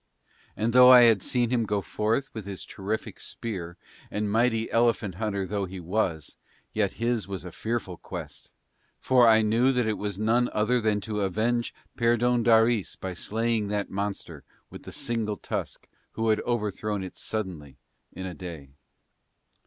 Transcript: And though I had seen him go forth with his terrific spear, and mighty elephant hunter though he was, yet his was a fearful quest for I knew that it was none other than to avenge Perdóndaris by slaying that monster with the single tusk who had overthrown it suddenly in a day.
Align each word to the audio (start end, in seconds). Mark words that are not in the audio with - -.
And 0.57 0.73
though 0.73 0.89
I 0.89 1.01
had 1.01 1.21
seen 1.21 1.51
him 1.51 1.63
go 1.63 1.79
forth 1.83 2.33
with 2.33 2.47
his 2.47 2.65
terrific 2.65 3.19
spear, 3.19 3.77
and 4.09 4.31
mighty 4.31 4.71
elephant 4.71 5.13
hunter 5.21 5.45
though 5.45 5.65
he 5.65 5.79
was, 5.79 6.37
yet 6.73 6.93
his 6.93 7.27
was 7.27 7.45
a 7.45 7.51
fearful 7.51 7.97
quest 7.97 8.49
for 8.99 9.27
I 9.27 9.43
knew 9.43 9.71
that 9.71 9.85
it 9.85 9.99
was 9.99 10.17
none 10.17 10.49
other 10.53 10.81
than 10.81 11.01
to 11.01 11.21
avenge 11.21 11.71
Perdóndaris 11.99 12.99
by 12.99 13.13
slaying 13.13 13.67
that 13.67 13.91
monster 13.91 14.43
with 14.71 14.81
the 14.85 14.91
single 14.91 15.37
tusk 15.37 15.87
who 16.13 16.29
had 16.29 16.41
overthrown 16.41 17.03
it 17.03 17.15
suddenly 17.15 17.77
in 18.11 18.25
a 18.25 18.33
day. 18.33 18.71